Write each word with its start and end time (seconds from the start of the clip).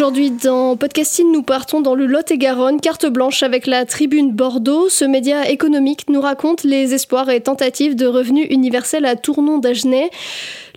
Aujourd'hui 0.00 0.30
dans 0.30 0.78
Podcasting, 0.78 1.30
nous 1.30 1.42
partons 1.42 1.82
dans 1.82 1.94
le 1.94 2.06
Lot-et-Garonne, 2.06 2.80
carte 2.80 3.04
blanche 3.04 3.42
avec 3.42 3.66
la 3.66 3.84
Tribune 3.84 4.32
Bordeaux. 4.32 4.88
Ce 4.88 5.04
média 5.04 5.50
économique 5.50 6.08
nous 6.08 6.22
raconte 6.22 6.64
les 6.64 6.94
espoirs 6.94 7.28
et 7.28 7.42
tentatives 7.42 7.96
de 7.96 8.06
revenus 8.06 8.46
universels 8.48 9.04
à 9.04 9.14
Tournon 9.14 9.58
d'Agenais. 9.58 10.08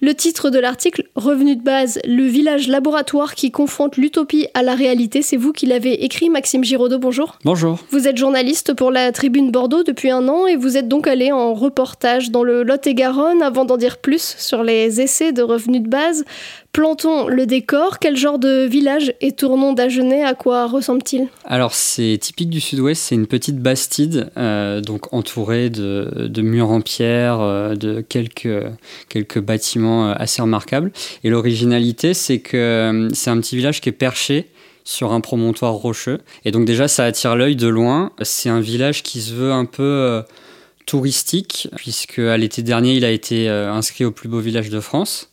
Le 0.01 0.13
titre 0.13 0.49
de 0.49 0.59
l'article, 0.59 1.05
Revenu 1.15 1.55
de 1.55 1.61
base, 1.61 1.99
le 2.05 2.25
village 2.25 2.67
laboratoire 2.67 3.35
qui 3.35 3.49
confronte 3.49 3.95
l'utopie 3.95 4.47
à 4.53 4.61
la 4.61 4.75
réalité, 4.75 5.21
c'est 5.21 5.37
vous 5.37 5.53
qui 5.53 5.67
l'avez 5.67 6.03
écrit, 6.03 6.29
Maxime 6.29 6.65
Giraudot, 6.65 6.99
bonjour. 6.99 7.37
Bonjour. 7.45 7.79
Vous 7.91 8.09
êtes 8.09 8.17
journaliste 8.17 8.73
pour 8.73 8.91
la 8.91 9.13
Tribune 9.13 9.51
Bordeaux 9.51 9.83
depuis 9.83 10.11
un 10.11 10.27
an 10.27 10.47
et 10.47 10.57
vous 10.57 10.75
êtes 10.75 10.89
donc 10.89 11.07
allé 11.07 11.31
en 11.31 11.53
reportage 11.53 12.29
dans 12.29 12.43
le 12.43 12.63
Lot-et-Garonne 12.63 13.41
avant 13.41 13.63
d'en 13.63 13.77
dire 13.77 13.99
plus 13.99 14.35
sur 14.37 14.63
les 14.63 14.99
essais 14.99 15.31
de 15.31 15.43
revenus 15.43 15.83
de 15.83 15.87
base. 15.87 16.25
Plantons 16.73 17.27
le 17.27 17.45
décor. 17.45 17.99
Quel 17.99 18.17
genre 18.17 18.39
de 18.39 18.65
village 18.65 19.13
est 19.21 19.37
Tournon 19.37 19.73
d'Agenais 19.73 20.23
À 20.23 20.33
quoi 20.33 20.65
ressemble-t-il? 20.65 21.27
Alors, 21.45 21.75
c'est 21.75 22.17
typique 22.19 22.49
du 22.49 22.59
sud-ouest. 22.59 22.99
C'est 22.99 23.13
une 23.13 23.27
petite 23.27 23.59
bastide, 23.59 24.31
euh, 24.37 24.81
donc 24.81 25.13
entourée 25.13 25.69
de, 25.69 26.41
murs 26.41 26.71
en 26.71 26.81
pierre, 26.81 27.41
euh, 27.41 27.75
de 27.75 28.01
quelques, 28.01 29.39
bâtiments 29.39 30.09
euh, 30.09 30.13
assez 30.17 30.41
remarquables. 30.41 30.91
Et 31.23 31.29
l'originalité, 31.29 32.15
c'est 32.15 32.39
que 32.39 33.07
c'est 33.13 33.29
un 33.29 33.39
petit 33.39 33.55
village 33.55 33.79
qui 33.79 33.89
est 33.89 33.91
perché 33.91 34.47
sur 34.83 35.13
un 35.13 35.21
promontoire 35.21 35.73
rocheux. 35.73 36.21
Et 36.43 36.49
donc, 36.49 36.65
déjà, 36.65 36.87
ça 36.87 37.05
attire 37.05 37.35
l'œil 37.35 37.55
de 37.55 37.67
loin. 37.67 38.13
C'est 38.23 38.49
un 38.49 38.61
village 38.61 39.03
qui 39.03 39.21
se 39.21 39.31
veut 39.35 39.51
un 39.51 39.65
peu 39.65 40.23
touristique, 40.87 41.67
puisque 41.75 42.17
à 42.17 42.35
l'été 42.35 42.63
dernier, 42.63 42.95
il 42.95 43.05
a 43.05 43.11
été 43.11 43.47
inscrit 43.47 44.05
au 44.05 44.11
plus 44.11 44.27
beau 44.27 44.39
village 44.39 44.71
de 44.71 44.79
France. 44.79 45.29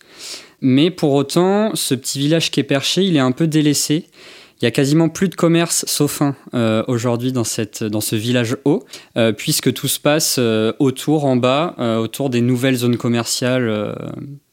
Mais 0.61 0.91
pour 0.91 1.13
autant, 1.13 1.71
ce 1.75 1.95
petit 1.95 2.19
village 2.19 2.51
qui 2.51 2.61
est 2.61 2.65
perché, 2.65 3.03
il 3.03 3.17
est 3.17 3.21
un 3.21 3.33
peu 3.33 3.47
délaissé. 3.47 4.07
Il 4.61 4.67
y 4.67 4.69
a 4.69 4.71
quasiment 4.71 5.09
plus 5.09 5.31
de 5.31 5.35
commerce, 5.35 5.87
sauf 5.87 6.21
un, 6.21 6.37
euh, 6.53 6.83
aujourd'hui 6.87 7.33
dans, 7.33 7.45
dans 7.89 8.01
ce 8.03 8.17
village 8.17 8.59
haut, 8.67 8.85
euh, 9.17 9.33
puisque 9.33 9.73
tout 9.73 9.89
se 9.89 9.99
passe 9.99 10.37
euh, 10.39 10.75
autour, 10.79 11.25
en 11.25 11.37
bas, 11.37 11.75
autour 11.99 12.29
des 12.29 12.43
nouvelles 12.43 12.77
zones 12.77 12.99
commerciales 12.99 13.97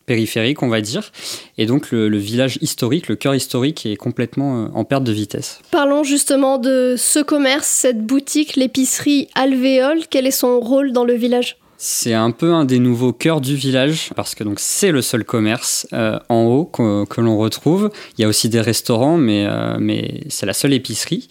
périphériques, 0.06 0.64
on 0.64 0.70
va 0.70 0.80
dire. 0.80 1.12
Et 1.58 1.66
donc 1.66 1.92
le, 1.92 2.08
le, 2.08 2.18
village 2.18 2.58
historique, 2.62 3.10
le 3.10 3.18
cœur 3.18 3.36
historique 3.36 3.86
est 3.86 3.98
complètement 3.98 4.72
en 4.74 4.86
perte 4.86 5.04
de 5.04 5.12
vitesse. 5.12 5.60
Parlons 5.72 6.06
justement 6.06 6.58
de 6.58 6.96
ce 6.98 7.20
commerce, 7.20 7.68
cette 7.68 8.06
boutique, 8.06 8.56
l'épicerie 8.56 9.28
Alvéole. 9.36 10.04
Quel 10.10 10.26
est 10.26 10.32
son 10.32 10.62
rôle 10.62 10.94
dans 10.94 11.04
le 11.04 11.16
village? 11.16 11.58
C'est 11.78 12.14
un 12.14 12.32
peu 12.32 12.54
un 12.54 12.66
des 12.66 12.80
nouveaux 12.80 13.14
cœurs 13.14 13.40
du 13.40 13.56
village 13.56 14.10
parce 14.16 14.34
que 14.34 14.44
c'est 14.58 14.92
le 14.92 15.02
seul 15.04 15.24
commerce 15.24 15.88
euh, 15.94 16.20
en 16.28 16.44
haut 16.44 16.66
que, 16.66 17.22
l'on 17.22 17.38
retrouve. 17.38 17.92
Il 18.18 18.22
y 18.22 18.26
a 18.26 18.28
aussi 18.28 18.50
des 18.50 18.62
restaurants, 18.62 19.18
mais, 19.18 19.46
euh, 19.48 19.78
mais 19.80 20.22
c'est 20.30 20.48
la 20.48 20.54
seule 20.54 20.74
épicerie. 20.74 21.28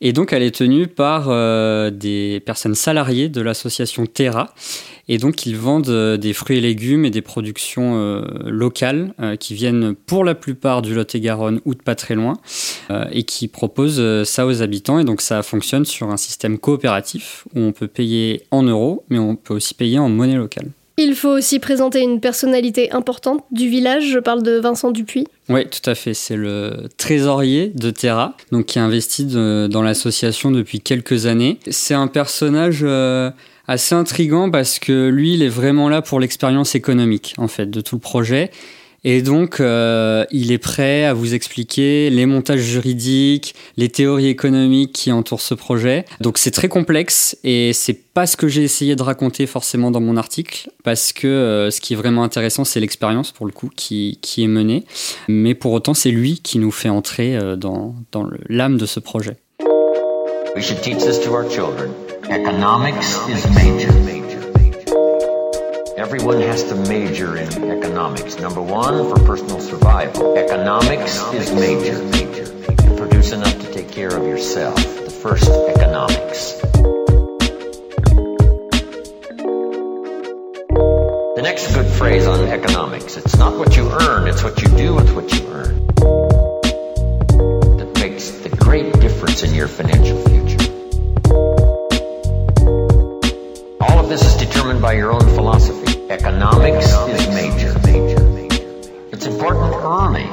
Et 0.00 0.12
donc 0.12 0.32
elle 0.32 0.42
est 0.42 0.54
tenue 0.54 0.86
par 0.86 1.26
euh, 1.28 1.90
des 1.90 2.40
personnes 2.44 2.74
salariées 2.74 3.28
de 3.28 3.40
l'association 3.40 4.06
Terra. 4.06 4.54
Et 5.08 5.18
donc 5.18 5.46
ils 5.46 5.56
vendent 5.56 5.88
euh, 5.88 6.16
des 6.16 6.32
fruits 6.32 6.58
et 6.58 6.60
légumes 6.60 7.04
et 7.04 7.10
des 7.10 7.22
productions 7.22 7.96
euh, 7.96 8.22
locales 8.46 9.14
euh, 9.20 9.36
qui 9.36 9.54
viennent 9.54 9.94
pour 9.94 10.24
la 10.24 10.34
plupart 10.34 10.82
du 10.82 10.94
Lot-et-Garonne 10.94 11.60
ou 11.64 11.74
de 11.74 11.82
pas 11.82 11.94
très 11.94 12.14
loin 12.14 12.34
euh, 12.90 13.04
et 13.12 13.24
qui 13.24 13.48
proposent 13.48 14.24
ça 14.24 14.46
aux 14.46 14.62
habitants. 14.62 14.98
Et 14.98 15.04
donc 15.04 15.20
ça 15.20 15.42
fonctionne 15.42 15.84
sur 15.84 16.10
un 16.10 16.16
système 16.16 16.58
coopératif 16.58 17.44
où 17.54 17.60
on 17.60 17.72
peut 17.72 17.88
payer 17.88 18.42
en 18.50 18.62
euros, 18.62 19.04
mais 19.08 19.18
on 19.18 19.36
peut 19.36 19.54
aussi 19.54 19.74
payer 19.74 19.98
en 19.98 20.08
monnaie 20.08 20.36
locale. 20.36 20.68
Il 20.98 21.14
faut 21.14 21.30
aussi 21.30 21.58
présenter 21.58 22.00
une 22.00 22.20
personnalité 22.20 22.92
importante 22.92 23.44
du 23.50 23.68
village, 23.68 24.04
je 24.10 24.18
parle 24.18 24.42
de 24.42 24.58
Vincent 24.58 24.90
Dupuis. 24.90 25.26
Oui, 25.48 25.66
tout 25.66 25.90
à 25.90 25.94
fait. 25.94 26.12
C'est 26.12 26.36
le 26.36 26.88
trésorier 26.98 27.72
de 27.74 27.90
Terra, 27.90 28.36
donc 28.52 28.66
qui 28.66 28.78
investit 28.78 29.24
de, 29.24 29.68
dans 29.70 29.82
l'association 29.82 30.50
depuis 30.50 30.80
quelques 30.80 31.24
années. 31.24 31.58
C'est 31.70 31.94
un 31.94 32.08
personnage 32.08 32.80
euh, 32.82 33.30
assez 33.66 33.94
intrigant 33.94 34.50
parce 34.50 34.78
que 34.78 35.08
lui, 35.08 35.34
il 35.34 35.42
est 35.42 35.48
vraiment 35.48 35.88
là 35.88 36.02
pour 36.02 36.20
l'expérience 36.20 36.74
économique, 36.74 37.34
en 37.38 37.48
fait, 37.48 37.70
de 37.70 37.80
tout 37.80 37.96
le 37.96 38.00
projet. 38.00 38.50
Et 39.04 39.20
donc, 39.20 39.58
euh, 39.58 40.24
il 40.30 40.52
est 40.52 40.58
prêt 40.58 41.04
à 41.04 41.12
vous 41.12 41.34
expliquer 41.34 42.08
les 42.08 42.24
montages 42.24 42.60
juridiques, 42.60 43.54
les 43.76 43.88
théories 43.88 44.28
économiques 44.28 44.92
qui 44.92 45.10
entourent 45.10 45.40
ce 45.40 45.54
projet. 45.54 46.04
Donc, 46.20 46.38
c'est 46.38 46.52
très 46.52 46.68
complexe 46.68 47.36
et 47.42 47.72
c'est 47.72 48.00
pas 48.14 48.26
ce 48.28 48.36
que 48.36 48.46
j'ai 48.46 48.62
essayé 48.62 48.94
de 48.94 49.02
raconter 49.02 49.46
forcément 49.46 49.90
dans 49.90 50.00
mon 50.00 50.16
article, 50.16 50.70
parce 50.84 51.12
que 51.12 51.26
euh, 51.26 51.70
ce 51.70 51.80
qui 51.80 51.94
est 51.94 51.96
vraiment 51.96 52.22
intéressant, 52.22 52.64
c'est 52.64 52.78
l'expérience 52.78 53.32
pour 53.32 53.46
le 53.46 53.52
coup 53.52 53.70
qui, 53.74 54.18
qui, 54.22 54.44
est 54.44 54.48
menée. 54.48 54.84
Mais 55.26 55.54
pour 55.54 55.72
autant, 55.72 55.94
c'est 55.94 56.10
lui 56.10 56.38
qui 56.38 56.58
nous 56.58 56.70
fait 56.70 56.88
entrer 56.88 57.36
euh, 57.36 57.56
dans, 57.56 57.96
dans 58.12 58.28
l'âme 58.48 58.76
de 58.76 58.86
ce 58.86 59.00
projet. 59.00 59.36
We 60.54 60.62
should 60.62 60.80
teach 60.82 60.98
this 60.98 61.18
to 61.20 61.32
our 61.32 61.50
children. 61.50 61.90
Economics 62.32 63.18
is 63.28 63.44
major. 63.54 63.92
Everyone 65.98 66.40
has 66.40 66.64
to 66.64 66.74
major 66.74 67.36
in 67.36 67.70
economics. 67.70 68.38
Number 68.38 68.62
one, 68.62 69.10
for 69.10 69.22
personal 69.26 69.60
survival. 69.60 70.38
Economics 70.38 71.20
is 71.34 71.52
major. 71.52 72.02
You 72.88 72.96
produce 72.96 73.32
enough 73.32 73.52
to 73.60 73.72
take 73.74 73.90
care 73.92 74.16
of 74.16 74.26
yourself. 74.26 74.76
The 74.76 75.10
first 75.10 75.46
economics. 75.46 76.54
The 81.36 81.42
next 81.42 81.74
good 81.74 81.86
phrase 81.98 82.26
on 82.26 82.48
economics, 82.48 83.18
it's 83.18 83.36
not 83.36 83.58
what 83.58 83.76
you 83.76 83.90
earn, 83.90 84.26
it's 84.26 84.42
what 84.42 84.62
you 84.62 84.68
do 84.68 84.94
with 84.94 85.14
what 85.14 85.30
you 85.34 85.46
earn. 85.48 85.86
That 87.76 87.92
makes 88.00 88.30
the 88.30 88.48
great 88.48 88.90
difference 89.00 89.42
in 89.42 89.52
your 89.54 89.68
financial 89.68 90.16
future. 90.22 90.41
This 94.12 94.26
is 94.26 94.36
determined 94.36 94.82
by 94.82 94.92
your 94.92 95.10
own 95.10 95.26
philosophy. 95.34 95.98
Economics 96.10 96.92
is 97.08 97.28
major. 97.28 97.72
It's 99.10 99.26
important 99.26 99.72
early. 99.82 100.26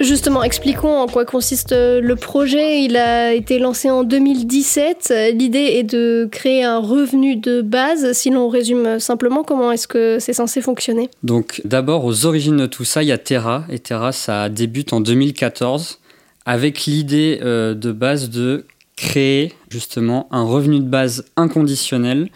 Justement, 0.00 0.42
expliquons 0.42 0.98
en 1.02 1.06
quoi 1.06 1.24
consiste 1.24 1.72
le 1.72 2.16
projet. 2.16 2.82
Il 2.82 2.96
a 2.96 3.32
été 3.32 3.60
lancé 3.60 3.90
en 3.90 4.02
2017. 4.02 5.14
L'idée 5.34 5.76
est 5.76 5.84
de 5.84 6.28
créer 6.32 6.64
un 6.64 6.78
revenu 6.78 7.36
de 7.36 7.62
base. 7.62 8.12
Si 8.12 8.30
l'on 8.30 8.48
résume 8.48 8.98
simplement, 8.98 9.44
comment 9.44 9.70
est-ce 9.70 9.86
que 9.86 10.18
c'est 10.18 10.32
censé 10.32 10.60
fonctionner? 10.60 11.10
Donc, 11.22 11.62
d'abord, 11.64 12.04
aux 12.04 12.26
origines 12.26 12.56
de 12.56 12.66
tout 12.66 12.84
ça, 12.84 13.04
il 13.04 13.06
y 13.06 13.12
a 13.12 13.18
Terra. 13.18 13.64
Et 13.70 13.78
Terra, 13.78 14.10
ça 14.10 14.48
débute 14.48 14.92
en 14.92 15.00
2014 15.00 16.00
avec 16.44 16.86
l'idée 16.86 17.38
euh, 17.42 17.74
de 17.74 17.92
base 17.92 18.30
de 18.30 18.66
créer 18.96 19.52
justement 19.70 20.26
un 20.32 20.42
revenu 20.42 20.80
de 20.80 20.84
base 20.84 21.24
inconditionnel 21.36 22.30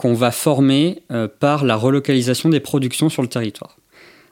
qu'on 0.00 0.14
va 0.14 0.30
former 0.30 1.02
euh, 1.12 1.28
par 1.28 1.64
la 1.64 1.76
relocalisation 1.76 2.48
des 2.48 2.58
productions 2.58 3.10
sur 3.10 3.20
le 3.20 3.28
territoire. 3.28 3.76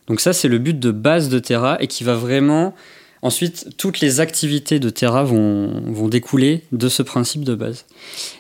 Donc 0.07 0.21
ça, 0.21 0.33
c'est 0.33 0.49
le 0.49 0.59
but 0.59 0.81
de 0.81 0.91
base 0.91 1.29
de 1.29 1.39
Terra 1.39 1.77
et 1.81 1.87
qui 1.87 2.03
va 2.05 2.15
vraiment... 2.15 2.75
Ensuite, 3.21 3.71
toutes 3.77 3.99
les 3.99 4.21
activités 4.21 4.79
de 4.79 4.91
Terra 4.91 5.25
vont, 5.25 6.09
découler 6.09 6.63
de 6.71 6.89
ce 6.89 7.03
principe 7.03 7.43
de 7.43 7.57
base. 7.57 7.85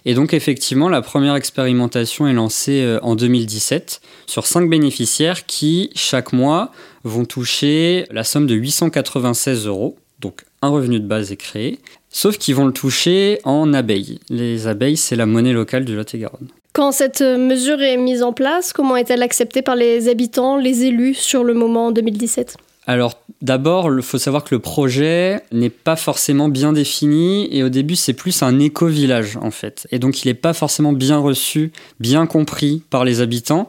Et 0.04 0.14
donc, 0.14 0.32
effectivement, 0.32 0.88
la 0.88 1.02
première 1.02 1.34
expérimentation 1.34 2.28
est 2.28 2.32
lancée 2.32 2.82
euh, 2.82 3.00
en 3.02 3.16
2017 3.16 4.00
sur 4.26 4.46
cinq 4.46 4.70
bénéficiaires 4.70 5.46
qui, 5.46 5.90
chaque 5.96 6.32
mois, 6.32 6.70
vont 7.02 7.24
toucher 7.24 8.06
la 8.12 8.22
somme 8.22 8.46
de 8.46 8.54
896 8.54 9.66
euros, 9.66 9.98
donc 10.20 10.44
un 10.62 10.68
revenu 10.68 11.00
de 11.00 11.06
base 11.06 11.32
est 11.32 11.36
créé, 11.36 11.80
sauf 12.08 12.38
qu'ils 12.38 12.54
vont 12.54 12.66
le 12.66 12.72
toucher 12.72 13.40
en 13.42 13.74
abeilles. 13.74 14.20
Les 14.30 14.68
abeilles, 14.68 14.96
c'est 14.96 15.16
la 15.16 15.26
monnaie 15.26 15.52
locale 15.52 15.84
du 15.84 15.96
Lot-et-Garonne. 15.96 16.48
Quand 16.72 16.92
cette 16.92 17.22
mesure 17.22 17.80
est 17.80 17.96
mise 17.96 18.22
en 18.22 18.32
place, 18.32 18.72
comment 18.72 18.96
est-elle 18.96 19.22
acceptée 19.22 19.62
par 19.62 19.74
les 19.74 20.08
habitants, 20.08 20.56
les 20.56 20.84
élus 20.84 21.14
sur 21.14 21.44
le 21.44 21.54
moment 21.54 21.86
en 21.86 21.92
2017 21.92 22.56
alors 22.90 23.22
d'abord, 23.42 23.92
il 23.94 24.00
faut 24.00 24.16
savoir 24.16 24.44
que 24.44 24.54
le 24.54 24.60
projet 24.60 25.42
n'est 25.52 25.68
pas 25.68 25.94
forcément 25.94 26.48
bien 26.48 26.72
défini 26.72 27.46
et 27.54 27.62
au 27.62 27.68
début 27.68 27.96
c'est 27.96 28.14
plus 28.14 28.42
un 28.42 28.58
éco-village 28.58 29.36
en 29.42 29.50
fait. 29.50 29.86
Et 29.90 29.98
donc 29.98 30.24
il 30.24 30.28
n'est 30.28 30.34
pas 30.34 30.54
forcément 30.54 30.94
bien 30.94 31.18
reçu, 31.18 31.70
bien 32.00 32.26
compris 32.26 32.82
par 32.88 33.04
les 33.04 33.20
habitants. 33.20 33.68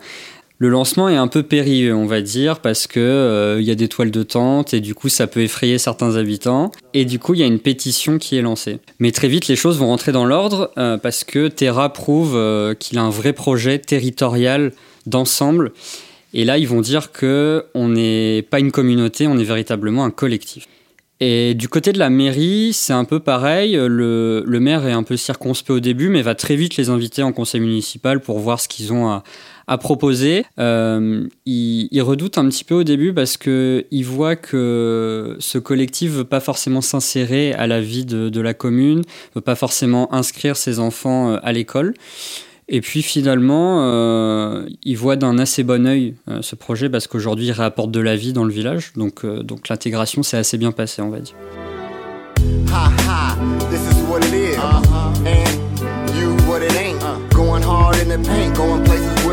Le 0.60 0.70
lancement 0.70 1.10
est 1.10 1.16
un 1.16 1.28
peu 1.28 1.42
périlleux, 1.42 1.96
on 1.96 2.06
va 2.06 2.22
dire, 2.22 2.60
parce 2.60 2.86
que 2.86 3.00
euh, 3.00 3.62
il 3.62 3.66
y 3.66 3.72
a 3.72 3.76
des 3.76 3.88
toiles 3.88 4.12
de 4.12 4.24
tente 4.24 4.74
et 4.74 4.82
du 4.82 4.94
coup 4.94 5.10
ça 5.10 5.26
peut 5.26 5.40
effrayer 5.42 5.78
certains 5.78 6.18
habitants. 6.18 6.72
Et 6.94 7.06
du 7.06 7.18
coup 7.18 7.34
il 7.34 7.40
y 7.40 7.44
a 7.44 7.48
une 7.48 7.60
pétition 7.60 8.18
qui 8.18 8.36
est 8.36 8.42
lancée. 8.42 8.80
Mais 9.00 9.12
très 9.12 9.30
vite 9.30 9.48
les 9.48 9.56
choses 9.56 9.80
vont 9.80 9.88
rentrer 9.88 10.12
dans 10.12 10.26
l'ordre 10.26 10.72
euh, 10.78 10.98
parce 10.98 11.24
que 11.24 11.48
Terra 11.48 11.94
prouve 11.94 12.36
euh, 12.36 12.74
qu'il 12.74 12.98
a 12.98 13.02
un 13.02 13.10
vrai 13.10 13.34
projet 13.34 13.80
territorial 13.80 14.74
d'ensemble 15.06 15.72
et 16.34 16.46
là, 16.46 16.58
ils 16.58 16.68
vont 16.68 16.82
dire 16.82 17.12
que 17.12 17.66
on 17.74 17.90
n'est 17.90 18.44
pas 18.44 18.60
une 18.60 18.72
communauté, 18.72 19.28
on 19.28 19.38
est 19.38 19.44
véritablement 19.44 20.06
un 20.06 20.12
collectif. 20.12 20.68
Et 21.22 21.54
du 21.54 21.68
côté 21.68 21.92
de 21.92 22.00
la 22.00 22.10
mairie, 22.10 22.72
c'est 22.72 22.94
un 22.94 23.04
peu 23.04 23.20
pareil. 23.20 23.74
Le, 23.76 24.44
maire 24.48 24.88
est 24.88 24.94
un 24.94 25.04
peu 25.04 25.18
circonspect 25.18 25.72
au 25.72 25.80
début, 25.82 26.08
mais 26.08 26.22
va 26.22 26.34
très 26.34 26.56
vite 26.56 26.78
les 26.78 26.90
inviter 26.90 27.24
en 27.24 27.34
conseil 27.34 27.60
municipal 27.60 28.22
pour 28.22 28.40
voir 28.40 28.62
ce 28.62 28.70
qu'ils 28.70 28.94
ont 28.94 29.10
à, 29.10 29.24
proposer. 29.78 30.46
Euh, 30.60 31.28
il, 31.46 32.02
redoute 32.02 32.38
un 32.38 32.48
petit 32.50 32.64
peu 32.64 32.76
au 32.76 32.84
début 32.84 33.14
parce 33.14 33.38
qu'il 33.38 34.06
voit 34.06 34.36
que 34.36 35.36
ce 35.40 35.58
collectif 35.58 36.12
veut 36.12 36.24
pas 36.24 36.40
forcément 36.40 36.82
s'insérer 36.82 37.54
à 37.54 37.68
la 37.68 37.82
vie 37.82 38.06
de, 38.06 38.42
la 38.42 38.54
commune, 38.54 39.04
veut 39.36 39.42
pas 39.42 39.56
forcément 39.56 40.14
inscrire 40.14 40.58
ses 40.58 40.80
enfants 40.80 41.32
euh, 41.32 41.38
à 41.44 41.52
l'école. 41.52 41.94
Et 42.68 42.82
puis 42.82 43.02
finalement, 43.02 43.82
euh, 43.84 44.68
il 44.84 44.96
voit 44.96 45.16
d'un 45.16 45.40
assez 45.40 45.64
bon 45.64 45.86
euh, 45.88 46.12
ce 46.42 46.56
projet 46.56 46.90
parce 46.90 47.08
qu'aujourd'hui, 47.08 47.48
il 47.48 47.52
réapporte 47.52 47.92
de 47.92 48.00
la 48.00 48.16
vie 48.16 48.32
dans 48.34 48.44
le 48.44 48.54
village. 48.54 48.94
Donc, 48.96 49.26
donc 49.26 49.70
l'intégration 49.70 50.24
s'est 50.24 50.38
assez 50.38 50.58
bien 50.58 50.72
passée, 50.72 51.02
on 51.02 51.10
va 51.10 51.20
dire. 51.20 51.36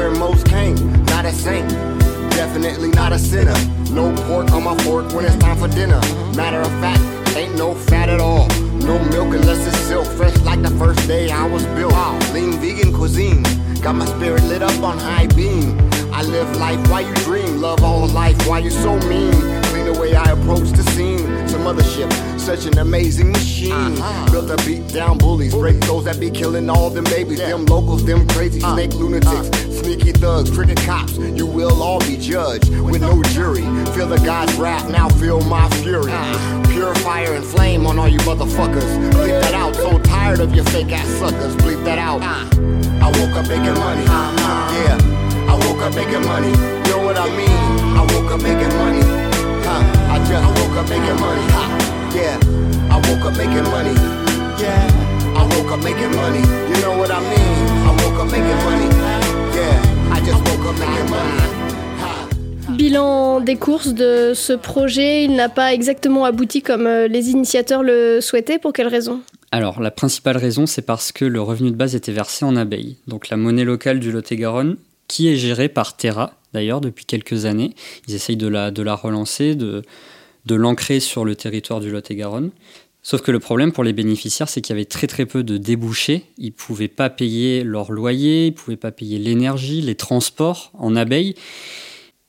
Where 0.07 0.19
most 0.19 0.47
came. 0.47 0.77
Not 1.07 1.25
a 1.25 1.33
saint, 1.33 1.69
definitely 2.31 2.91
not 2.91 3.13
a 3.13 3.19
sinner. 3.19 3.57
No 3.91 4.15
pork 4.27 4.53
on 4.53 4.65
my 4.65 4.77
fork 4.85 5.13
when 5.13 5.25
it's 5.25 5.37
time 5.37 5.57
for 5.57 5.69
dinner. 5.69 6.01
Matter 6.35 6.61
of 6.61 6.71
fact, 6.81 7.37
ain't 7.37 7.57
no 7.57 7.75
fat 7.75 8.09
at 8.09 8.21
all. 8.21 8.49
No 8.89 8.99
milk 9.11 9.35
unless 9.35 9.67
it's 9.67 9.79
silk, 9.79 10.07
fresh 10.07 10.37
like 10.41 10.63
the 10.63 10.71
first 10.71 11.07
day 11.09 11.31
I 11.31 11.47
was 11.47 11.65
built. 11.77 11.93
Wow. 11.93 12.19
Lean 12.33 12.53
vegan 12.61 12.93
cuisine, 12.93 13.43
got 13.83 13.95
my 13.95 14.07
spirit 14.07 14.45
lit 14.45 14.63
up 14.63 14.81
on 14.83 14.99
high 14.99 15.27
beam. 15.29 15.77
I 16.13 16.23
live 16.23 16.57
life 16.57 16.81
while 16.89 17.03
you 17.03 17.15
dream, 17.27 17.61
love 17.61 17.83
all 17.83 18.07
life 18.07 18.37
why 18.47 18.61
you're 18.61 18.71
so 18.71 18.97
mean. 19.09 19.33
Clean 19.71 19.87
the 19.87 19.99
way 20.01 20.15
I 20.15 20.31
approach 20.31 20.71
the 20.71 20.85
scene, 20.93 21.27
some 21.49 21.63
mothership, 21.63 22.11
such 22.47 22.65
an 22.67 22.79
amazing 22.79 23.33
machine. 23.33 23.73
Uh-huh. 23.73 24.31
Built 24.31 24.57
to 24.57 24.65
beat 24.65 24.87
down 24.95 25.19
bullies, 25.19 25.53
break 25.53 25.81
those 25.81 26.05
that 26.05 26.21
be 26.21 26.31
killing 26.31 26.71
all 26.71 26.91
them 26.91 27.03
babies. 27.03 27.41
Yeah. 27.41 27.49
Them 27.49 27.67
locals, 27.67 28.05
them 28.05 28.25
crazy 28.29 28.63
uh. 28.63 28.73
snake 28.75 28.95
lunatics, 28.95 29.51
uh. 29.51 29.83
sneaky 29.83 30.13
thugs, 30.13 30.49
crooked 30.49 30.79
cops. 30.79 31.17
You 31.19 31.45
will 31.45 31.83
all 31.83 31.99
be 31.99 32.17
judged 32.17 32.71
with 32.71 33.03
no 33.03 33.21
jury. 33.35 33.63
Feel 33.97 34.07
the 34.07 34.23
God's 34.25 34.55
wrath, 34.55 34.89
now 34.89 35.09
feel 35.09 35.41
my 35.41 35.69
fury. 35.83 36.13
Uh. 36.13 36.63
Pure 36.71 36.95
fire 36.97 37.35
and 37.35 37.45
flame 37.45 37.85
on 37.85 37.99
all 37.99 38.07
you 38.07 38.21
motherfuckers. 38.21 38.87
Bleep 39.11 39.41
that 39.41 39.55
out, 39.55 39.75
so 39.75 39.99
tired 39.99 40.39
of 40.39 40.55
your 40.55 40.65
fake 40.67 40.93
ass 40.93 41.09
suckers. 41.19 41.57
Bleep 41.57 41.85
that 41.85 41.99
out. 41.99 42.23
I 42.23 43.09
woke 43.19 43.37
up 43.37 43.49
making 43.49 43.75
money. 43.75 44.05
Yeah, 44.05 44.97
I 45.51 45.55
woke 45.67 45.83
up 45.83 45.97
making 45.97 46.25
money. 46.25 46.51
You 46.51 46.95
know 46.95 47.05
what 47.05 47.19
I 47.19 47.29
mean? 47.37 47.97
I 47.99 48.03
woke 48.15 48.31
up 48.31 48.41
making 48.41 48.69
money. 48.79 49.16
Huh. 50.17 50.23
I 50.23 50.29
just 50.29 50.49
woke 50.57 50.77
up 50.77 50.89
making 50.89 51.21
money. 51.21 51.47
Yeah, 52.15 52.39
I 52.91 52.97
woke 52.97 53.25
up 53.27 53.37
making 53.37 53.69
money. 53.71 53.95
Yeah, 54.59 54.89
I 55.37 55.43
woke 55.45 55.73
up 55.73 55.85
making 55.85 56.15
money. 56.17 56.41
You 56.41 56.77
know 56.83 56.97
what 56.99 57.11
I 57.11 57.21
mean? 57.21 57.57
I 57.85 57.91
woke 58.03 58.21
up 58.21 58.31
making 58.31 58.61
money. 58.65 58.89
Yeah, 59.55 60.15
I 60.15 60.21
just 60.21 60.43
woke 60.49 60.67
up 60.69 60.79
making 60.79 61.11
money. 61.11 61.57
Bilan 62.77 63.41
des 63.41 63.57
courses 63.57 63.95
de 63.95 64.33
ce 64.35 64.53
projet, 64.53 65.25
il 65.25 65.35
n'a 65.35 65.49
pas 65.49 65.73
exactement 65.73 66.25
abouti 66.25 66.63
comme 66.63 66.87
euh, 66.87 67.09
les 67.09 67.31
initiateurs 67.31 67.83
le 67.83 68.21
souhaitaient. 68.21 68.59
Pour 68.59 68.73
quelle 68.73 68.89
raison? 68.89 69.21
Alors, 69.53 69.81
la 69.81 69.91
principale 69.91 70.37
raison, 70.37 70.67
c'est 70.67 70.83
parce 70.83 71.13
que 71.13 71.25
le 71.25 71.41
revenu 71.41 71.71
de 71.71 71.77
base 71.77 71.95
était 71.95 72.13
versé 72.13 72.45
en 72.45 72.57
abeilles, 72.57 72.97
donc 73.07 73.29
la 73.31 73.37
monnaie 73.37 73.65
locale 73.65 74.01
du 74.01 74.13
Lot-et-Garonne, 74.13 74.77
qui 75.09 75.29
est 75.29 75.37
gérée 75.37 75.69
par 75.69 75.97
Terra, 75.97 76.35
d'ailleurs, 76.53 76.81
depuis 76.81 77.05
quelques 77.05 77.45
années. 77.45 77.75
Ils 78.09 78.15
essayent 78.15 78.37
de 78.37 78.49
la, 78.49 78.71
de 78.71 78.83
la 78.83 78.95
relancer, 78.95 79.55
de, 79.55 79.83
de 80.47 80.55
l'ancrer 80.55 81.01
sur 81.01 81.25
le 81.25 81.35
territoire 81.37 81.81
du 81.81 81.91
Lot-et-Garonne. 81.91 82.51
Sauf 83.03 83.23
que 83.23 83.31
le 83.31 83.39
problème 83.39 83.71
pour 83.71 83.85
les 83.85 83.93
bénéficiaires, 83.93 84.49
c'est 84.49 84.61
qu'il 84.61 84.75
y 84.75 84.79
avait 84.79 84.85
très 84.85 85.07
très 85.07 85.27
peu 85.27 85.45
de 85.45 85.59
débouchés. 85.59 86.25
Ils 86.39 86.47
ne 86.47 86.51
pouvaient 86.51 86.89
pas 86.89 87.09
payer 87.09 87.63
leur 87.63 87.93
loyer, 87.93 88.47
ils 88.47 88.51
ne 88.51 88.57
pouvaient 88.57 88.77
pas 88.77 88.91
payer 88.91 89.19
l'énergie, 89.19 89.81
les 89.81 89.95
transports 89.95 90.73
en 90.75 90.97
abeilles 90.97 91.37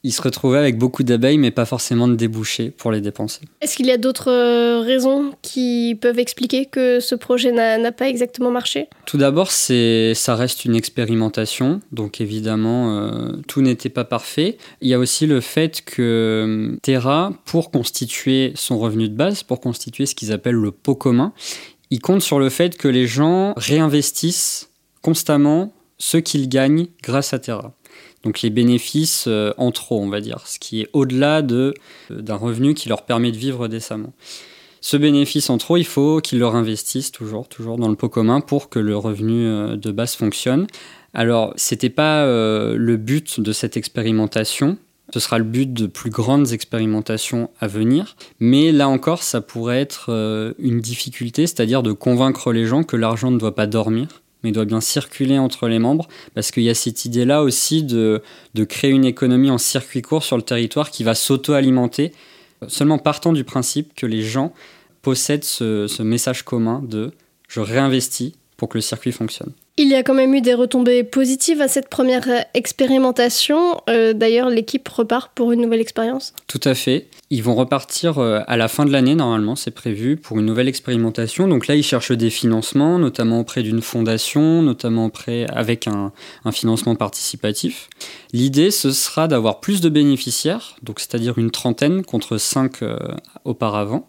ils 0.03 0.13
se 0.13 0.21
retrouvaient 0.21 0.59
avec 0.59 0.77
beaucoup 0.77 1.03
d'abeilles, 1.03 1.37
mais 1.37 1.51
pas 1.51 1.65
forcément 1.65 2.07
de 2.07 2.15
débouchés 2.15 2.69
pour 2.69 2.91
les 2.91 3.01
dépenser. 3.01 3.41
Est-ce 3.61 3.75
qu'il 3.75 3.87
y 3.87 3.91
a 3.91 3.97
d'autres 3.97 4.31
euh, 4.31 4.79
raisons 4.79 5.33
qui 5.41 5.97
peuvent 5.99 6.19
expliquer 6.19 6.65
que 6.65 6.99
ce 6.99 7.15
projet 7.15 7.51
n'a 7.51 7.91
pas 7.91 8.07
exactement 8.07 8.51
marché? 8.51 8.89
Tout 9.05 9.17
d'abord, 9.17 9.51
ça 9.51 10.35
reste 10.35 10.65
une 10.65 10.75
expérimentation, 10.75 11.81
donc 11.91 12.21
évidemment, 12.21 12.97
euh, 12.97 13.31
tout 13.47 13.61
n'était 13.61 13.89
pas 13.89 14.05
parfait. 14.05 14.57
Il 14.81 14.87
y 14.87 14.93
a 14.93 14.99
aussi 14.99 15.25
le 15.25 15.41
fait 15.41 15.81
que 15.83 16.01
euh, 16.01 16.77
Terra, 16.83 17.33
pour 17.45 17.71
constituer 17.71 18.53
son 18.55 18.77
revenu 18.77 19.09
de 19.09 19.15
base, 19.15 19.43
pour 19.43 19.59
constituer 19.59 20.05
ce 20.05 20.15
qu'ils 20.15 20.31
appellent 20.31 20.53
le 20.53 20.71
pot 20.71 20.95
commun, 20.95 21.33
il 21.89 21.99
compte 21.99 22.21
sur 22.21 22.39
le 22.39 22.49
fait 22.49 22.77
que 22.77 22.87
les 22.87 23.07
gens 23.07 23.53
réinvestissent 23.57 24.69
constamment 25.01 25.73
ce 25.97 26.17
qu'ils 26.17 26.49
gagnent 26.49 26.87
grâce 27.01 27.33
à 27.33 27.39
Terra 27.39 27.73
donc 28.23 28.41
les 28.41 28.49
bénéfices 28.49 29.25
euh, 29.27 29.53
en 29.57 29.71
trop, 29.71 29.99
on 29.99 30.09
va 30.09 30.21
dire, 30.21 30.41
ce 30.45 30.59
qui 30.59 30.81
est 30.81 30.89
au-delà 30.93 31.41
de, 31.41 31.73
euh, 32.11 32.21
d'un 32.21 32.35
revenu 32.35 32.73
qui 32.73 32.89
leur 32.89 33.03
permet 33.03 33.31
de 33.31 33.37
vivre 33.37 33.67
décemment. 33.67 34.13
Ce 34.81 34.97
bénéfice 34.97 35.49
en 35.49 35.57
trop, 35.57 35.77
il 35.77 35.85
faut 35.85 36.21
qu'ils 36.21 36.39
le 36.39 36.45
investissent 36.45 37.11
toujours, 37.11 37.47
toujours 37.47 37.77
dans 37.77 37.89
le 37.89 37.95
pot 37.95 38.09
commun 38.09 38.41
pour 38.41 38.69
que 38.69 38.79
le 38.79 38.97
revenu 38.97 39.45
euh, 39.45 39.75
de 39.75 39.91
base 39.91 40.15
fonctionne. 40.15 40.67
Alors, 41.13 41.53
c'était 41.55 41.89
pas 41.89 42.25
le 42.27 42.95
but 42.97 43.39
de 43.39 43.51
cette 43.51 43.75
expérimentation. 43.75 44.77
Ce 45.13 45.19
sera 45.19 45.39
le 45.39 45.45
but 45.45 45.73
de 45.73 45.87
plus 45.87 46.11
grandes 46.11 46.51
expérimentations 46.51 47.49
à 47.59 47.65
venir. 47.65 48.17
Mais 48.39 48.71
là 48.71 48.87
encore, 48.87 49.23
ça 49.23 49.41
pourrait 49.41 49.79
être 49.79 50.53
une 50.59 50.79
difficulté, 50.79 51.47
c'est-à-dire 51.47 51.81
de 51.81 51.91
convaincre 51.91 52.51
les 52.51 52.65
gens 52.65 52.83
que 52.83 52.97
l'argent 52.97 53.31
ne 53.31 53.39
doit 53.39 53.55
pas 53.55 53.65
dormir 53.65 54.21
mais 54.43 54.49
il 54.49 54.53
doit 54.53 54.65
bien 54.65 54.81
circuler 54.81 55.39
entre 55.39 55.67
les 55.67 55.79
membres, 55.79 56.07
parce 56.35 56.51
qu'il 56.51 56.63
y 56.63 56.69
a 56.69 56.75
cette 56.75 57.05
idée-là 57.05 57.43
aussi 57.43 57.83
de, 57.83 58.21
créer 58.67 58.91
une 58.91 59.05
économie 59.05 59.51
en 59.51 59.57
circuit 59.57 60.01
court 60.01 60.23
sur 60.23 60.37
le 60.37 60.43
territoire 60.43 60.91
qui 60.91 61.03
va 61.03 61.15
s'auto-alimenter, 61.15 62.11
seulement 62.67 62.97
partant 62.97 63.33
du 63.33 63.43
principe 63.43 63.93
que 63.95 64.05
les 64.05 64.23
gens 64.23 64.53
possèdent 65.01 65.43
ce, 65.43 65.87
ce 65.87 66.03
message 66.03 66.43
commun 66.43 66.81
de 66.83 67.11
je 67.47 67.61
réinvestis 67.61 68.33
pour 68.57 68.69
que 68.69 68.77
le 68.77 68.81
circuit 68.81 69.11
fonctionne. 69.11 69.53
Il 69.79 69.89
y 69.89 69.93
a 69.93 70.01
quand 70.01 70.15
même 70.15 70.33
eu 70.33 70.41
des 70.41 70.55
retombées 70.55 71.03
positives 71.03 71.61
à 71.61 71.67
cette 71.67 71.87
première 71.87 72.27
expérimentation. 72.55 73.79
Euh, 73.91 74.13
d'ailleurs, 74.13 74.49
l'équipe 74.49 74.87
repart 74.89 75.31
pour 75.35 75.51
une 75.51 75.61
nouvelle 75.61 75.81
expérience. 75.81 76.33
Tout 76.47 76.59
à 76.63 76.73
fait. 76.73 77.05
Ils 77.29 77.43
vont 77.43 77.53
repartir 77.53 78.17
euh, 78.17 78.39
à 78.47 78.57
la 78.57 78.69
fin 78.69 78.85
de 78.85 78.91
l'année, 78.91 79.13
normalement, 79.13 79.55
c'est 79.55 79.69
prévu, 79.69 80.17
pour 80.17 80.39
une 80.39 80.47
nouvelle 80.47 80.67
expérimentation. 80.67 81.47
Donc 81.47 81.67
là, 81.67 81.75
ils 81.75 81.83
cherchent 81.83 82.11
des 82.11 82.31
financements, 82.31 82.97
notamment 82.97 83.39
auprès 83.39 83.61
d'une 83.61 83.83
fondation, 83.83 84.63
notamment 84.63 85.05
auprès, 85.05 85.45
avec 85.45 85.87
un, 85.87 86.11
financement 86.51 86.95
participatif. 86.95 87.87
L'idée, 88.33 88.71
ce 88.71 88.89
sera 88.89 89.27
d'avoir 89.27 89.59
plus 89.59 89.79
de 89.79 89.89
bénéficiaires, 89.89 90.75
c'est-à-dire 90.97 91.37
une 91.37 91.51
trentaine 91.51 92.03
contre 92.03 92.39
cinq 92.39 92.81
euh, 92.81 92.97
auparavant 93.45 94.07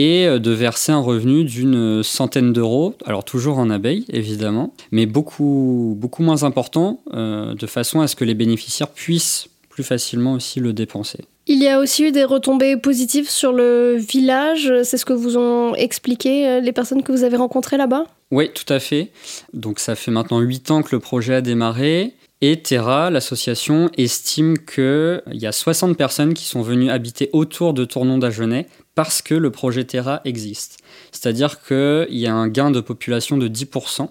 et 0.00 0.26
euh, 0.26 0.38
de 0.38 0.50
verser 0.50 0.92
un 0.92 1.00
revenu 1.00 1.44
d'une 1.44 2.02
centaine 2.02 2.52
d'euros, 2.52 2.94
alors 3.04 3.24
toujours 3.24 3.58
en 3.58 3.68
abeilles 3.68 4.06
évidemment, 4.10 4.72
mais 4.92 5.04
beaucoup, 5.04 5.94
beaucoup 5.98 6.22
moins 6.22 6.42
important, 6.42 7.00
euh, 7.12 7.54
de 7.54 7.66
façon 7.66 8.00
à 8.00 8.08
ce 8.08 8.16
que 8.16 8.24
les 8.24 8.34
bénéficiaires 8.34 8.88
puissent 8.88 9.48
plus 9.68 9.84
facilement 9.84 10.32
aussi 10.32 10.58
le 10.58 10.72
dépenser. 10.72 11.18
Il 11.46 11.62
y 11.62 11.68
a 11.68 11.78
aussi 11.80 12.04
eu 12.04 12.12
des 12.12 12.24
retombées 12.24 12.76
positives 12.76 13.28
sur 13.28 13.52
le 13.52 13.96
village, 13.96 14.72
c'est 14.84 14.96
ce 14.96 15.04
que 15.04 15.12
vous 15.12 15.36
ont 15.36 15.74
expliqué 15.74 16.48
euh, 16.48 16.60
les 16.60 16.72
personnes 16.72 17.02
que 17.02 17.12
vous 17.12 17.24
avez 17.24 17.36
rencontrées 17.36 17.76
là-bas? 17.76 18.06
Oui, 18.30 18.50
tout 18.54 18.72
à 18.72 18.78
fait. 18.78 19.10
Donc 19.52 19.80
ça 19.80 19.96
fait 19.96 20.10
maintenant 20.10 20.40
8 20.40 20.70
ans 20.70 20.82
que 20.82 20.94
le 20.94 21.00
projet 21.00 21.34
a 21.34 21.40
démarré. 21.40 22.14
Et 22.42 22.62
Terra, 22.62 23.10
l'association, 23.10 23.90
estime 23.98 24.56
qu'il 24.56 25.20
y 25.32 25.46
a 25.46 25.52
60 25.52 25.94
personnes 25.94 26.32
qui 26.32 26.46
sont 26.46 26.62
venues 26.62 26.88
habiter 26.88 27.28
autour 27.34 27.74
de 27.74 27.84
Tournon 27.84 28.16
d'Agenais 28.16 28.66
parce 28.94 29.22
que 29.22 29.34
le 29.34 29.50
projet 29.50 29.84
Terra 29.84 30.20
existe. 30.24 30.78
C'est-à-dire 31.12 31.62
qu'il 31.62 32.18
y 32.18 32.26
a 32.26 32.34
un 32.34 32.48
gain 32.48 32.70
de 32.70 32.80
population 32.80 33.36
de 33.36 33.48
10%, 33.48 34.08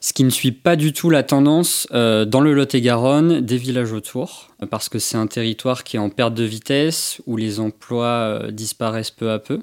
ce 0.00 0.12
qui 0.12 0.24
ne 0.24 0.30
suit 0.30 0.52
pas 0.52 0.76
du 0.76 0.92
tout 0.92 1.10
la 1.10 1.22
tendance 1.22 1.88
euh, 1.92 2.24
dans 2.24 2.40
le 2.40 2.52
Lot-et-Garonne 2.52 3.40
des 3.40 3.56
villages 3.56 3.92
autour, 3.92 4.48
parce 4.70 4.88
que 4.88 4.98
c'est 4.98 5.16
un 5.16 5.26
territoire 5.26 5.82
qui 5.82 5.96
est 5.96 6.00
en 6.00 6.10
perte 6.10 6.34
de 6.34 6.44
vitesse, 6.44 7.20
où 7.26 7.36
les 7.36 7.58
emplois 7.58 8.06
euh, 8.06 8.50
disparaissent 8.50 9.10
peu 9.10 9.30
à 9.30 9.38
peu. 9.38 9.60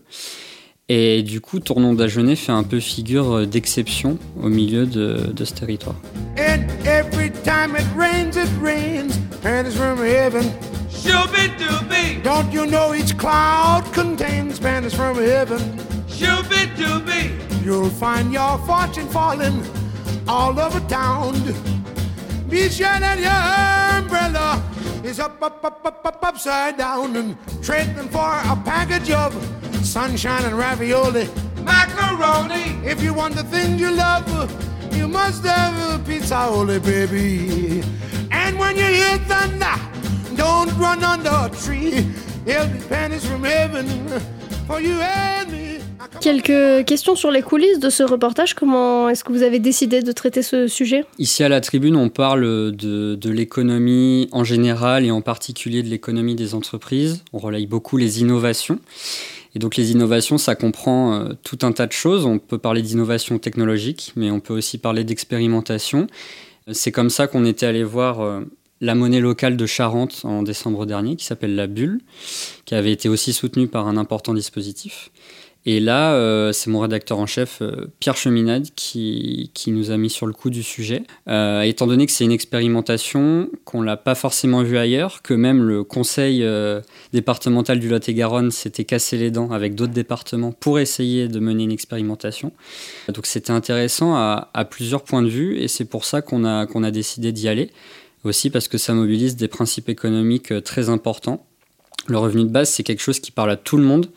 Et 0.88 1.24
du 1.24 1.42
coup, 1.42 1.60
Tournon 1.60 1.94
d'Agenais 1.94 2.36
fait 2.36 2.52
un 2.52 2.64
peu 2.64 2.80
figure 2.80 3.38
euh, 3.38 3.46
d'exception 3.46 4.20
au 4.42 4.50
milieu 4.50 4.86
de, 4.86 5.32
de 5.34 5.46
ce 5.46 5.54
territoire. 5.54 5.96
And 6.38 6.68
every 6.86 7.32
time 7.44 7.76
it 7.76 7.88
rains, 7.98 8.36
it 8.36 8.50
rains. 8.62 9.18
And 9.44 9.66
it's 9.66 9.76
from 9.76 10.00
heaven. 10.00 10.52
Shooby 11.06 11.56
dooby. 11.60 12.24
Don't 12.24 12.52
you 12.52 12.66
know 12.66 12.96
each 12.96 13.16
cloud 13.16 13.84
contains 13.94 14.60
banners 14.60 14.96
from 14.96 15.18
heaven? 15.18 15.60
Shooby 16.08 16.66
dooby. 16.76 17.64
You'll 17.64 17.92
find 17.92 18.34
your 18.34 18.58
fortune 18.66 19.08
falling 19.10 19.64
all 20.28 20.60
over 20.60 20.80
town. 20.90 21.34
Be 22.50 22.70
sure 22.70 23.00
that 23.06 23.20
your 23.20 24.00
umbrella 24.00 24.64
is 25.04 25.20
up, 25.20 25.40
up, 25.44 25.64
up, 25.64 25.86
up, 25.86 26.06
up, 26.06 26.24
upside 26.24 26.78
down 26.78 27.16
and 27.16 27.38
trade 27.62 27.96
them 27.96 28.10
for 28.10 28.32
a 28.54 28.56
package 28.66 29.12
of 29.12 29.32
sunshine 29.86 30.44
and 30.46 30.58
ravioli. 30.58 31.30
Macaroni. 31.64 32.84
If 32.84 33.04
you 33.04 33.14
want 33.14 33.36
the 33.36 33.44
things 33.44 33.80
you 33.80 33.92
love, 33.92 34.26
you 34.92 35.08
must 35.08 35.44
have 35.46 36.00
a 36.00 36.04
pizza, 36.04 36.38
holy 36.38 36.80
baby. 36.80 37.84
And 38.32 38.58
when 38.58 38.76
you 38.76 38.86
hear 38.86 39.18
thunder, 39.30 39.95
don't 40.36 40.72
run 40.80 41.04
under 41.04 41.30
a 41.30 41.50
tree. 41.50 42.06
From 42.46 43.44
heaven 43.44 43.88
for 44.68 44.80
you 44.80 44.94
and 45.02 45.52
me. 45.52 45.80
Quelques 46.22 46.86
questions 46.86 47.16
sur 47.16 47.32
les 47.32 47.42
coulisses 47.42 47.80
de 47.80 47.90
ce 47.90 48.04
reportage. 48.04 48.54
Comment 48.54 49.10
est-ce 49.10 49.24
que 49.24 49.32
vous 49.32 49.42
avez 49.42 49.60
décidé 49.60 50.02
de 50.02 50.12
traiter 50.12 50.44
ce 50.44 50.68
sujet? 50.68 51.06
Ici 51.18 51.44
à 51.44 51.50
la 51.50 51.62
tribune, 51.62 51.96
on 51.96 52.10
parle 52.10 52.76
de, 52.76 53.16
de 53.16 53.30
l'économie 53.30 54.30
en 54.32 54.44
général 54.44 55.06
et 55.06 55.12
en 55.12 55.22
particulier 55.22 55.82
de 55.82 55.90
l'économie 55.90 56.36
des 56.36 56.54
entreprises. 56.54 57.24
On 57.34 57.40
relaye 57.40 57.66
beaucoup 57.66 57.98
les 57.98 58.22
innovations. 58.22 58.80
Et 59.56 59.60
donc 59.60 59.76
les 59.76 59.92
innovations, 59.92 60.38
ça 60.38 60.56
comprend 60.56 61.14
euh, 61.14 61.30
tout 61.44 61.60
un 61.64 61.72
tas 61.72 61.88
de 61.88 61.94
choses. 61.94 62.26
On 62.26 62.38
peut 62.38 62.58
parler 62.58 62.82
d'innovation 62.82 63.40
technologique, 63.40 64.14
mais 64.16 64.30
on 64.30 64.40
peut 64.40 64.54
aussi 64.54 64.78
parler 64.78 65.04
d'expérimentation. 65.04 66.08
C'est 66.72 66.92
comme 66.92 67.10
ça 67.10 67.28
qu'on 67.28 67.46
était 67.46 67.66
allé 67.66 67.84
voir 67.84 68.22
euh, 68.22 68.42
la 68.82 68.96
monnaie 68.96 69.20
locale 69.20 69.58
de 69.58 69.66
Charente 69.66 70.22
en 70.24 70.44
décembre 70.44 70.86
dernier, 70.86 71.16
qui 71.16 71.26
s'appelle 71.26 71.56
la 71.56 71.68
Bulle, 71.68 72.02
qui 72.66 72.76
avait 72.76 72.92
été 72.92 73.10
aussi 73.10 73.34
soutenue 73.34 73.68
par 73.68 73.88
un 73.88 73.98
important 73.98 74.34
dispositif. 74.34 75.12
Et 75.68 75.80
là, 75.80 76.14
euh, 76.14 76.52
c'est 76.52 76.70
mon 76.70 76.80
rédacteur 76.80 77.18
en 77.18 77.26
chef, 77.26 77.58
euh, 77.62 77.88
Pierre 78.00 78.16
Cheminade, 78.16 78.68
qui, 78.76 79.50
qui, 79.56 79.72
nous 79.72 79.90
a 79.90 79.98
mis 79.98 80.12
sur 80.12 80.28
le 80.28 80.34
coup 80.34 80.52
du 80.52 80.62
sujet. 80.62 81.04
Euh, 81.28 81.62
étant 81.62 81.88
donné 81.88 82.06
que 82.06 82.12
c'est 82.12 82.24
une 82.24 82.32
expérimentation, 82.32 83.50
qu'on 83.64 83.82
l'a 83.82 83.98
pas 83.98 84.14
forcément 84.14 84.62
vue 84.62 84.78
ailleurs, 84.78 85.24
que 85.24 85.34
même 85.34 85.64
le 85.64 85.84
conseil 85.84 86.46
départemental 87.14 87.80
du 87.80 87.90
Lot-et-Garonne 87.90 88.52
s'était 88.52 88.86
cassé 88.86 89.18
les 89.18 89.32
dents 89.32 89.52
avec 89.52 89.74
d'autres 89.74 89.94
départements 89.94 90.52
pour 90.52 90.78
essayer 90.78 91.28
de 91.28 91.40
mener 91.40 91.64
une 91.64 91.72
expérimentation. 91.72 92.52
Donc 93.08 93.26
c'était 93.26 93.52
intéressant 93.52 94.16
à, 94.16 94.52
à, 94.54 94.66
plusieurs 94.66 95.04
points 95.04 95.24
de 95.24 95.30
vue, 95.30 95.58
et 95.58 95.68
c'est 95.68 95.86
pour 95.86 96.06
ça 96.06 96.22
qu'on 96.22 96.46
a, 96.46 96.68
qu'on 96.68 96.84
a 96.84 96.92
décidé 96.92 97.32
d'y 97.32 97.48
aller. 97.48 97.72
Aussi 98.26 98.50
parce 98.50 98.68
que 98.68 98.78
ça 98.78 98.94
mobilise 98.94 99.38
des 99.38 99.48
principes 99.48 99.88
économiques 99.88 100.52
euh, 100.52 100.60
très 100.60 100.90
importants. 100.90 101.46
Le 102.08 102.18
revenu 102.18 102.44
de 102.44 102.50
base, 102.50 102.70
c'est 102.70 102.84
quelque 102.84 103.02
chose 103.02 103.20
qui 103.20 103.32
parle 103.32 103.52
à 103.52 103.56
tout 103.56 103.78
le 103.78 103.84
monde 103.84 104.10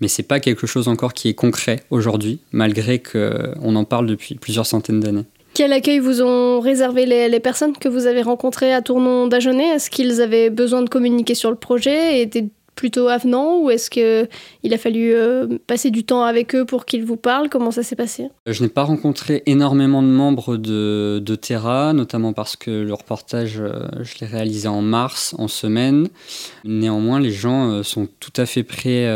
mais 0.00 0.08
c'est 0.08 0.22
pas 0.22 0.40
quelque 0.40 0.66
chose 0.66 0.88
encore 0.88 1.14
qui 1.14 1.28
est 1.28 1.34
concret 1.34 1.82
aujourd'hui, 1.90 2.40
malgré 2.52 3.00
qu'on 3.00 3.76
en 3.76 3.84
parle 3.84 4.06
depuis 4.06 4.34
plusieurs 4.34 4.66
centaines 4.66 5.00
d'années. 5.00 5.24
Quel 5.54 5.72
accueil 5.72 6.00
vous 6.00 6.20
ont 6.20 6.60
réservé 6.60 7.06
les, 7.06 7.40
personnes 7.40 7.72
que 7.72 7.88
vous 7.88 8.06
avez 8.06 8.20
rencontrées 8.20 8.74
à 8.74 8.82
Tournon 8.82 9.26
d'Agenais 9.26 9.68
Est-ce 9.68 9.88
qu'ils 9.88 10.20
avaient 10.20 10.50
besoin 10.50 10.82
de 10.82 10.90
communiquer 10.90 11.34
sur 11.34 11.50
le 11.50 11.56
projet 11.56 12.20
et 12.20 12.28
plutôt 12.76 13.08
avenants 13.08 13.58
ou 13.58 13.70
est-ce 13.70 13.90
qu'il 13.90 14.74
a 14.74 14.78
fallu 14.78 15.12
euh, 15.12 15.58
passer 15.66 15.90
du 15.90 16.04
temps 16.04 16.22
avec 16.22 16.54
eux 16.54 16.64
pour 16.64 16.84
qu'ils 16.84 17.04
vous 17.04 17.16
parlent? 17.16 17.48
Comment 17.48 17.72
ça 17.72 17.82
s'est 17.82 17.96
passé? 17.96 18.28
Je 18.46 18.62
n'ai 18.62 18.68
pas 18.68 18.84
rencontré 18.84 19.42
énormément 19.46 20.02
de 20.02 20.08
membres 20.08 20.56
de, 20.56 21.34
Terra, 21.40 21.92
notamment 21.92 22.32
parce 22.32 22.54
que 22.54 22.70
le 22.70 22.94
reportage, 22.94 23.56
euh, 23.58 23.88
je 24.02 24.14
l'ai 24.20 24.26
réalisé 24.26 24.68
en 24.68 24.82
mars, 24.82 25.34
en 25.38 25.48
semaine. 25.48 26.08
Néanmoins, 26.64 27.18
les 27.18 27.32
gens 27.32 27.70
euh, 27.70 27.82
sont 27.82 28.06
tout 28.20 28.32
à 28.36 28.46
fait 28.46 28.62
prêts 28.62 29.06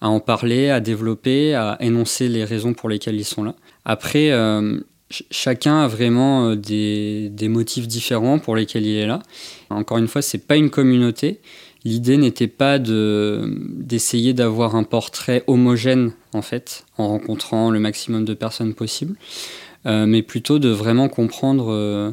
à 0.00 0.08
en 0.08 0.20
parler, 0.20 0.70
à 0.70 0.80
développer, 0.80 1.54
à 1.54 1.76
énoncer 1.80 2.28
les 2.28 2.44
raisons 2.44 2.72
pour 2.72 2.88
lesquelles 2.88 3.16
ils 3.16 3.24
sont 3.24 3.42
là. 3.42 3.54
Après, 3.84 4.30
euh, 4.30 4.80
chacun 5.30 5.80
a 5.80 5.88
vraiment 5.88 6.50
euh, 6.50 6.56
des, 6.56 7.30
des, 7.30 7.48
motifs 7.48 7.88
différents 7.88 8.38
pour 8.38 8.56
lesquels 8.56 8.86
il 8.86 8.96
est 8.96 9.06
là. 9.06 9.20
Encore 9.70 9.98
une 9.98 10.08
fois, 10.08 10.22
c'est 10.22 10.46
pas 10.46 10.56
une 10.56 10.70
communauté. 10.70 11.40
L'idée 11.84 12.16
n'était 12.16 12.48
pas 12.48 12.78
d'essayer 12.78 14.34
d'avoir 14.34 14.74
un 14.74 14.82
portrait 14.82 15.44
homogène 15.46 16.12
en 16.32 16.42
fait, 16.42 16.84
en 16.98 17.08
rencontrant 17.08 17.70
le 17.70 17.78
maximum 17.78 18.24
de 18.24 18.34
personnes 18.34 18.74
possible, 18.74 19.16
euh, 19.86 20.06
mais 20.06 20.22
plutôt 20.22 20.58
de 20.58 20.68
vraiment 20.68 21.08
comprendre 21.08 21.72
euh, 21.72 22.10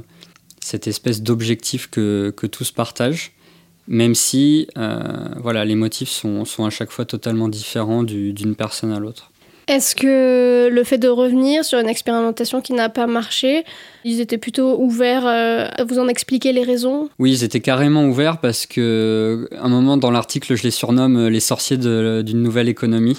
cette 0.59 0.87
espèce 0.87 1.21
d'objectif 1.21 1.89
que, 1.89 2.33
tous 2.51 2.71
partagent 2.71 3.31
même 3.87 4.15
si 4.15 4.67
euh, 4.77 4.99
voilà, 5.37 5.63
les 5.63 5.75
motifs 5.75 6.09
sont, 6.09 6.43
à 6.65 6.69
chaque 6.71 6.89
fois 6.89 7.05
totalement 7.05 7.47
différents 7.49 8.01
d'une 8.01 8.55
personne 8.55 8.91
à 8.91 8.99
l'autre. 8.99 9.31
Est-ce 9.67 9.95
que 9.95 10.69
le 10.71 10.83
fait 10.83 10.97
de 10.97 11.07
revenir 11.07 11.65
sur 11.65 11.79
une 11.79 11.87
expérimentation 11.87 12.61
qui 12.61 12.73
n'a 12.73 12.89
pas 12.89 13.07
marché, 13.07 13.63
ils 14.03 14.21
étaient 14.21 14.37
plutôt 14.37 14.79
ouverts 14.79 15.25
euh, 15.25 15.67
à 15.75 15.83
vous 15.83 15.99
en 15.99 16.07
expliquer 16.07 16.53
les 16.53 16.63
raisons? 16.63 17.09
Oui, 17.17 17.31
ils 17.31 17.43
étaient 17.43 17.61
carrément 17.61 18.05
ouverts 18.05 18.39
parce 18.39 18.65
que 18.65 19.47
un 19.59 19.69
moment 19.69 19.97
dans 19.97 20.11
l'article, 20.11 20.55
je 20.55 20.63
les 20.63 20.71
surnomme 20.71 21.27
les 21.27 21.39
sorciers 21.39 21.77
d'une 21.77 22.43
nouvelle 22.43 22.69
économie. 22.69 23.17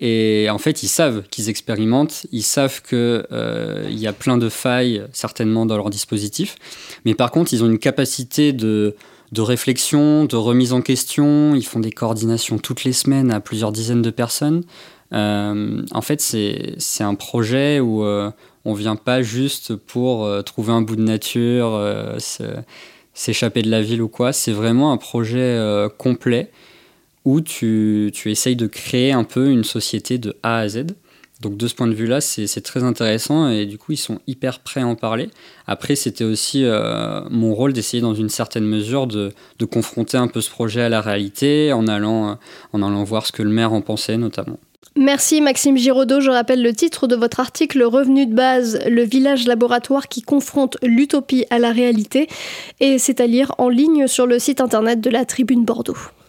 Et 0.00 0.48
en 0.50 0.58
fait, 0.58 0.82
ils 0.82 0.88
savent 0.88 1.24
qu'ils 1.30 1.50
expérimentent, 1.50 2.26
ils 2.32 2.42
savent 2.42 2.80
qu'il 2.82 2.96
euh, 2.96 3.86
y 3.90 4.06
a 4.06 4.14
plein 4.14 4.38
de 4.38 4.48
failles 4.48 5.02
certainement 5.12 5.66
dans 5.66 5.76
leur 5.76 5.90
dispositif, 5.90 6.56
mais 7.04 7.14
par 7.14 7.30
contre, 7.30 7.52
ils 7.52 7.62
ont 7.62 7.66
une 7.66 7.78
capacité 7.78 8.52
de 8.52 8.96
de 9.32 9.42
réflexion, 9.42 10.24
de 10.24 10.34
remise 10.34 10.72
en 10.72 10.80
question. 10.80 11.54
Ils 11.54 11.64
font 11.64 11.78
des 11.78 11.92
coordinations 11.92 12.58
toutes 12.58 12.82
les 12.82 12.92
semaines 12.92 13.30
à 13.30 13.38
plusieurs 13.40 13.70
dizaines 13.70 14.02
de 14.02 14.10
personnes. 14.10 14.64
Euh, 15.12 15.82
en 15.90 16.02
fait, 16.02 16.20
c'est 16.20 17.04
un 17.04 17.14
projet 17.14 17.80
où 17.80 18.04
euh, 18.04 18.30
on 18.64 18.74
vient 18.74 18.96
pas 18.96 19.22
juste 19.22 19.74
pour 19.74 20.24
euh, 20.24 20.42
trouver 20.42 20.72
un 20.72 20.82
bout 20.82 20.96
de 20.96 21.02
nature, 21.02 21.80
s'échapper 23.14 23.62
de 23.62 23.70
la 23.70 23.82
ville 23.82 24.02
ou 24.02 24.08
quoi. 24.08 24.32
C'est 24.32 24.52
vraiment 24.52 24.92
un 24.92 24.96
projet 24.96 25.58
complet 25.98 26.50
où 27.24 27.40
tu, 27.40 28.12
essayes 28.26 28.56
de 28.56 28.66
créer 28.66 29.12
un 29.12 29.24
peu 29.24 29.50
une 29.50 29.64
société 29.64 30.18
de 30.18 30.36
A 30.42 30.58
à 30.58 30.68
Z. 30.68 30.86
Donc 31.40 31.56
de 31.56 31.66
ce 31.68 31.74
point 31.74 31.86
de 31.86 31.94
vue-là, 31.94 32.20
c'est 32.20 32.60
très 32.60 32.82
intéressant 32.82 33.48
et 33.48 33.64
du 33.64 33.78
coup, 33.78 33.92
ils 33.92 33.96
sont 33.96 34.20
hyper 34.26 34.58
prêts 34.60 34.82
à 34.82 34.86
en 34.86 34.94
parler. 34.94 35.30
Après, 35.66 35.96
c'était 35.96 36.24
aussi 36.24 36.64
mon 37.30 37.54
rôle 37.54 37.72
d'essayer 37.72 38.02
dans 38.02 38.14
une 38.14 38.28
certaine 38.28 38.66
mesure 38.66 39.06
de, 39.06 39.32
confronter 39.70 40.18
un 40.18 40.28
peu 40.28 40.42
ce 40.42 40.50
projet 40.50 40.82
à 40.82 40.88
la 40.90 41.00
réalité 41.00 41.72
en 41.72 41.88
allant 41.88 42.38
voir 43.04 43.26
ce 43.26 43.32
que 43.32 43.42
le 43.42 43.50
maire 43.50 43.72
en 43.72 43.80
pensait 43.80 44.18
notamment. 44.18 44.58
Merci 44.96 45.40
Maxime 45.40 45.76
Giraudot. 45.76 46.20
Je 46.20 46.30
rappelle 46.30 46.62
le 46.62 46.74
titre 46.74 47.06
de 47.06 47.14
votre 47.14 47.40
article 47.40 47.82
Revenu 47.82 48.26
de 48.26 48.34
base, 48.34 48.80
le 48.86 49.02
village 49.02 49.46
laboratoire 49.46 50.08
qui 50.08 50.20
confronte 50.20 50.76
l'utopie 50.82 51.46
à 51.50 51.58
la 51.58 51.70
réalité. 51.70 52.28
Et 52.80 52.98
c'est 52.98 53.20
à 53.20 53.26
lire 53.26 53.54
en 53.58 53.68
ligne 53.68 54.08
sur 54.08 54.26
le 54.26 54.38
site 54.38 54.60
internet 54.60 55.00
de 55.00 55.08
la 55.08 55.24
Tribune 55.24 55.64
Bordeaux. 55.64 55.96